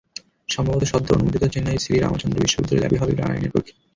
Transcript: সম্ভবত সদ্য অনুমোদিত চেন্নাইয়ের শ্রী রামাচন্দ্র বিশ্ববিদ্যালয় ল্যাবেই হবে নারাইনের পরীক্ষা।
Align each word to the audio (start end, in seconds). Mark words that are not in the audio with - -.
সম্ভবত 0.49 0.83
সদ্য 0.83 1.07
অনুমোদিত 1.11 1.43
চেন্নাইয়ের 1.45 1.83
শ্রী 1.83 1.95
রামাচন্দ্র 1.97 2.43
বিশ্ববিদ্যালয় 2.43 2.81
ল্যাবেই 2.83 3.01
হবে 3.01 3.13
নারাইনের 3.13 3.53
পরীক্ষা। 3.53 3.75